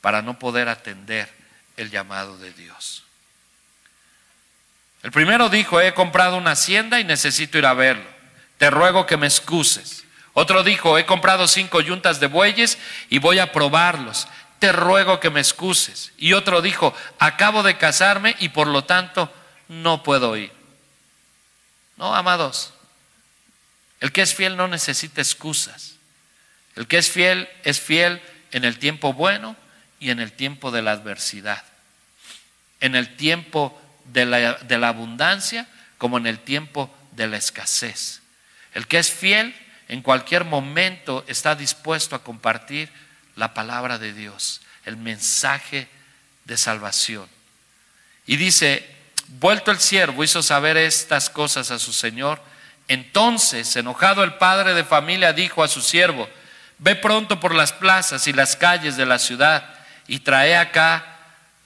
[0.00, 1.32] para no poder atender
[1.76, 3.04] el llamado de Dios.
[5.08, 8.18] El primero dijo, he comprado una hacienda y necesito ir a verlo
[8.58, 10.04] te ruego que me excuses.
[10.34, 12.76] Otro dijo, he comprado cinco yuntas de bueyes
[13.08, 14.28] y voy a probarlos.
[14.58, 16.12] Te ruego que me excuses.
[16.18, 19.32] Y otro dijo, acabo de casarme y por lo tanto
[19.68, 20.52] no puedo ir.
[21.96, 22.74] No, amados,
[24.00, 25.94] el que es fiel no necesita excusas.
[26.76, 28.20] El que es fiel es fiel
[28.52, 29.56] en el tiempo bueno
[30.00, 31.64] y en el tiempo de la adversidad.
[32.80, 33.80] En el tiempo
[34.12, 35.66] de la, abundancia
[35.98, 38.22] como en el tiempo de la escasez.
[38.74, 39.54] El que es fiel
[39.88, 42.90] en cualquier momento está dispuesto a compartir
[43.36, 45.88] la palabra de Dios, el mensaje
[46.44, 47.28] de salvación.
[48.26, 48.86] Y dice,
[49.40, 52.42] vuelto el siervo hizo saber estas cosas a su señor.
[52.88, 56.28] Entonces, enojado el padre de familia, dijo a su siervo,
[56.78, 59.74] ve pronto por las plazas y las calles de la ciudad
[60.06, 61.04] y trae acá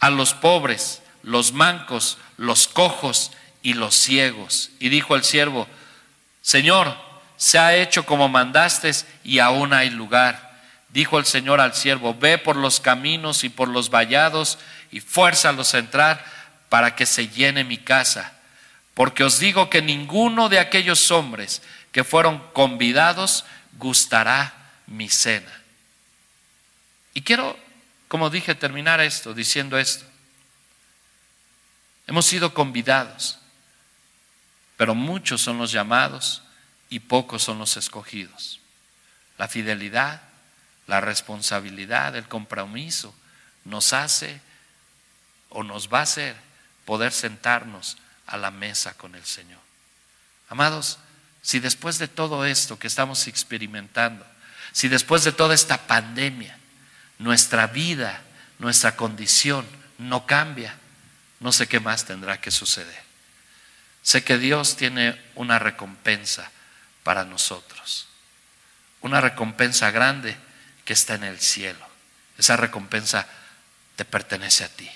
[0.00, 3.30] a los pobres, los mancos, los cojos
[3.62, 4.70] y los ciegos.
[4.80, 5.68] Y dijo el siervo,
[6.42, 6.96] Señor,
[7.36, 8.90] se ha hecho como mandaste
[9.22, 10.60] y aún hay lugar.
[10.88, 14.58] Dijo el Señor al siervo, ve por los caminos y por los vallados
[14.90, 16.24] y fuérzalos a entrar
[16.68, 18.32] para que se llene mi casa.
[18.94, 23.44] Porque os digo que ninguno de aquellos hombres que fueron convidados
[23.78, 24.52] gustará
[24.88, 25.60] mi cena.
[27.14, 27.56] Y quiero,
[28.08, 30.11] como dije, terminar esto diciendo esto.
[32.12, 33.38] Hemos sido convidados
[34.82, 36.42] pero muchos son los llamados
[36.90, 38.58] y pocos son los escogidos.
[39.38, 40.22] La fidelidad,
[40.88, 43.14] la responsabilidad, el compromiso
[43.64, 44.40] nos hace
[45.50, 46.34] o nos va a hacer
[46.84, 47.96] poder sentarnos
[48.26, 49.60] a la mesa con el Señor.
[50.48, 50.98] Amados,
[51.42, 54.26] si después de todo esto que estamos experimentando,
[54.72, 56.58] si después de toda esta pandemia,
[57.20, 58.20] nuestra vida,
[58.58, 59.64] nuestra condición
[59.98, 60.76] no cambia,
[61.42, 63.02] no sé qué más tendrá que suceder.
[64.02, 66.50] Sé que Dios tiene una recompensa
[67.02, 68.06] para nosotros,
[69.00, 70.36] una recompensa grande
[70.84, 71.86] que está en el cielo.
[72.38, 73.26] Esa recompensa
[73.96, 74.90] te pertenece a ti.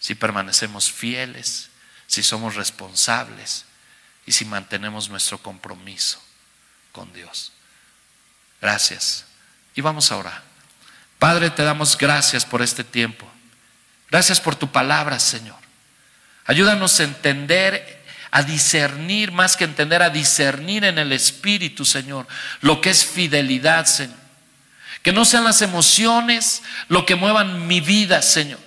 [0.00, 1.70] Si permanecemos fieles,
[2.06, 3.64] si somos responsables
[4.26, 6.22] y si mantenemos nuestro compromiso
[6.92, 7.52] con Dios.
[8.60, 9.24] Gracias.
[9.74, 10.42] Y vamos a orar.
[11.18, 13.30] Padre, te damos gracias por este tiempo.
[14.10, 15.56] Gracias por tu palabra, Señor.
[16.46, 17.98] Ayúdanos a entender
[18.30, 22.26] a discernir, más que entender, a discernir en el Espíritu, Señor,
[22.60, 24.16] lo que es fidelidad, Señor.
[25.02, 28.60] Que no sean las emociones lo que muevan mi vida, Señor,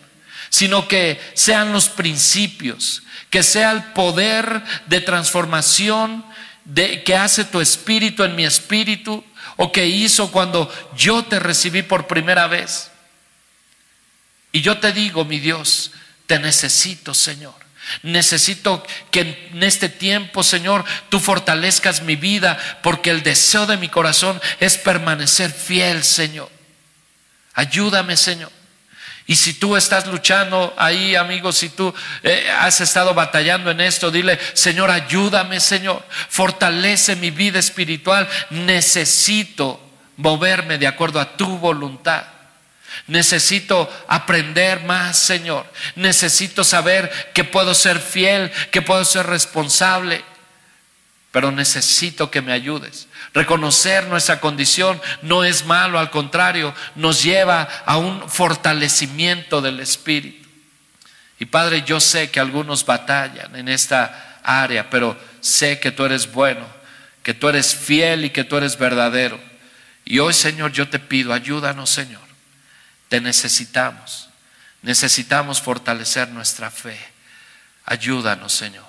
[0.49, 6.25] sino que sean los principios, que sea el poder de transformación
[6.65, 9.23] de, que hace tu espíritu en mi espíritu
[9.57, 12.90] o que hizo cuando yo te recibí por primera vez.
[14.51, 15.91] Y yo te digo, mi Dios,
[16.25, 17.53] te necesito, Señor.
[18.03, 23.89] Necesito que en este tiempo, Señor, tú fortalezcas mi vida, porque el deseo de mi
[23.89, 26.49] corazón es permanecer fiel, Señor.
[27.53, 28.51] Ayúdame, Señor.
[29.27, 31.93] Y si tú estás luchando ahí, amigo, si tú
[32.23, 38.27] eh, has estado batallando en esto, dile, Señor, ayúdame, Señor, fortalece mi vida espiritual.
[38.49, 39.79] Necesito
[40.17, 42.25] moverme de acuerdo a tu voluntad.
[43.07, 45.65] Necesito aprender más, Señor.
[45.95, 50.23] Necesito saber que puedo ser fiel, que puedo ser responsable,
[51.31, 53.07] pero necesito que me ayudes.
[53.33, 60.47] Reconocer nuestra condición no es malo, al contrario, nos lleva a un fortalecimiento del Espíritu.
[61.39, 66.31] Y Padre, yo sé que algunos batallan en esta área, pero sé que tú eres
[66.31, 66.67] bueno,
[67.23, 69.39] que tú eres fiel y que tú eres verdadero.
[70.03, 72.30] Y hoy, Señor, yo te pido, ayúdanos, Señor.
[73.11, 74.29] Te necesitamos.
[74.83, 76.97] Necesitamos fortalecer nuestra fe.
[77.83, 78.85] Ayúdanos, Señor.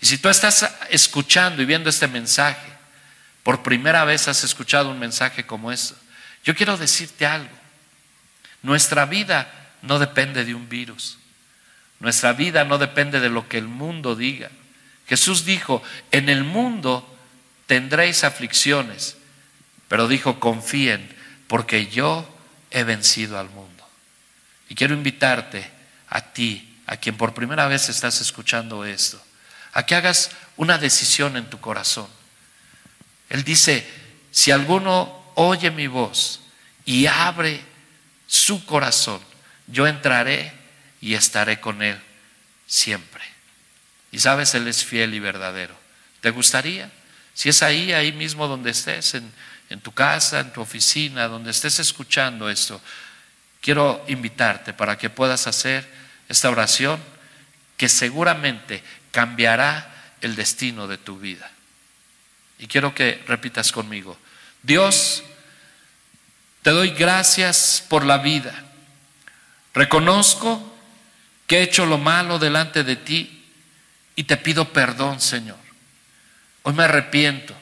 [0.00, 2.66] Y si tú estás escuchando y viendo este mensaje,
[3.44, 5.94] por primera vez has escuchado un mensaje como este,
[6.42, 7.56] yo quiero decirte algo.
[8.62, 9.48] Nuestra vida
[9.80, 11.16] no depende de un virus.
[12.00, 14.50] Nuestra vida no depende de lo que el mundo diga.
[15.06, 17.16] Jesús dijo, en el mundo
[17.66, 19.16] tendréis aflicciones,
[19.86, 21.14] pero dijo, confíen,
[21.46, 22.35] porque yo
[22.70, 23.88] he vencido al mundo.
[24.68, 25.70] Y quiero invitarte
[26.08, 29.22] a ti, a quien por primera vez estás escuchando esto,
[29.72, 32.08] a que hagas una decisión en tu corazón.
[33.28, 33.88] Él dice,
[34.30, 36.40] si alguno oye mi voz
[36.84, 37.60] y abre
[38.26, 39.20] su corazón,
[39.66, 40.52] yo entraré
[41.00, 42.00] y estaré con él
[42.66, 43.22] siempre.
[44.10, 45.74] Y sabes, Él es fiel y verdadero.
[46.20, 46.90] ¿Te gustaría?
[47.34, 49.30] Si es ahí, ahí mismo donde estés, en,
[49.70, 52.80] en tu casa, en tu oficina, donde estés escuchando esto,
[53.60, 55.88] quiero invitarte para que puedas hacer
[56.28, 57.00] esta oración
[57.76, 61.50] que seguramente cambiará el destino de tu vida.
[62.58, 64.16] Y quiero que repitas conmigo,
[64.62, 65.22] Dios,
[66.62, 68.52] te doy gracias por la vida.
[69.74, 70.74] Reconozco
[71.46, 73.44] que he hecho lo malo delante de ti
[74.16, 75.58] y te pido perdón, Señor.
[76.62, 77.54] Hoy me arrepiento.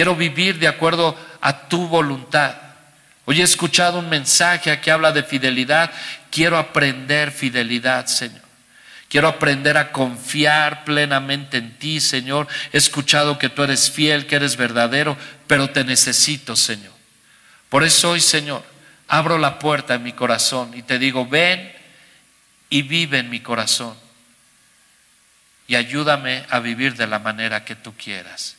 [0.00, 2.54] Quiero vivir de acuerdo a tu voluntad.
[3.26, 5.90] Hoy he escuchado un mensaje que habla de fidelidad.
[6.30, 8.40] Quiero aprender fidelidad, Señor.
[9.10, 12.48] Quiero aprender a confiar plenamente en ti, Señor.
[12.72, 16.94] He escuchado que tú eres fiel, que eres verdadero, pero te necesito, Señor.
[17.68, 18.64] Por eso hoy, Señor,
[19.06, 21.70] abro la puerta en mi corazón y te digo, ven
[22.70, 23.94] y vive en mi corazón.
[25.68, 28.56] Y ayúdame a vivir de la manera que tú quieras.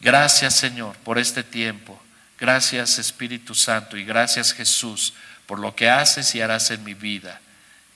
[0.00, 2.00] Gracias, Señor, por este tiempo.
[2.38, 5.14] Gracias, Espíritu Santo, y gracias, Jesús,
[5.46, 7.40] por lo que haces y harás en mi vida.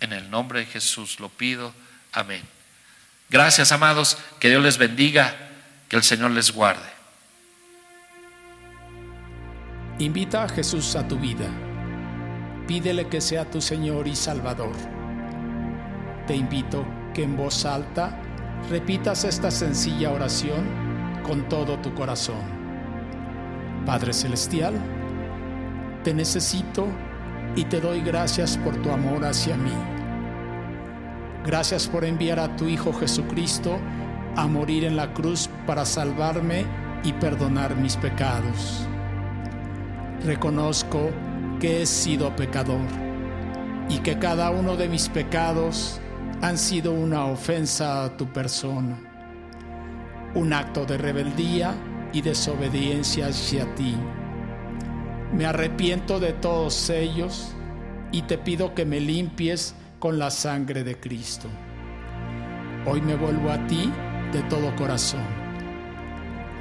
[0.00, 1.74] En el nombre de Jesús lo pido.
[2.12, 2.42] Amén.
[3.30, 4.16] Gracias, amados.
[4.38, 5.34] Que Dios les bendiga.
[5.88, 6.88] Que el Señor les guarde.
[9.98, 11.46] Invita a Jesús a tu vida.
[12.66, 14.76] Pídele que sea tu Señor y Salvador.
[16.26, 18.20] Te invito que en voz alta
[18.70, 20.87] repitas esta sencilla oración
[21.28, 22.40] con todo tu corazón.
[23.84, 24.74] Padre Celestial,
[26.02, 26.86] te necesito
[27.54, 29.74] y te doy gracias por tu amor hacia mí.
[31.44, 33.78] Gracias por enviar a tu Hijo Jesucristo
[34.36, 36.64] a morir en la cruz para salvarme
[37.04, 38.86] y perdonar mis pecados.
[40.24, 41.10] Reconozco
[41.60, 42.86] que he sido pecador
[43.90, 46.00] y que cada uno de mis pecados
[46.40, 48.96] han sido una ofensa a tu persona,
[50.38, 51.74] un acto de rebeldía
[52.12, 53.96] y desobediencia hacia ti.
[55.32, 57.52] Me arrepiento de todos ellos
[58.12, 61.48] y te pido que me limpies con la sangre de Cristo.
[62.86, 63.92] Hoy me vuelvo a ti
[64.32, 65.26] de todo corazón.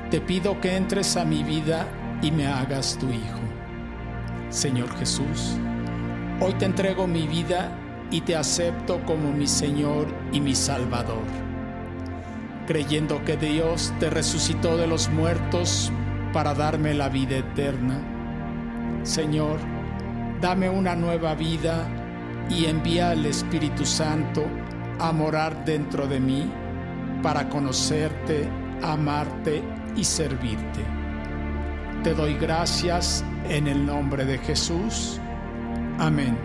[0.10, 1.88] Te pido que entres a mi vida
[2.24, 3.40] y me hagas tu Hijo.
[4.50, 5.56] Señor Jesús,
[6.42, 7.72] hoy te entrego mi vida
[8.10, 11.47] y te acepto como mi Señor y mi Salvador,
[12.68, 15.92] creyendo que Dios te resucitó de los muertos
[16.34, 18.00] para darme la vida eterna
[19.08, 19.58] Señor,
[20.42, 21.88] dame una nueva vida
[22.50, 24.46] y envía al Espíritu Santo
[25.00, 26.52] a morar dentro de mí
[27.24, 28.50] para conocerte,
[28.84, 29.64] amarte
[29.96, 30.82] y servirte.
[32.04, 35.22] Te doy gracias en el nombre de Jesús.
[36.00, 36.38] Amén.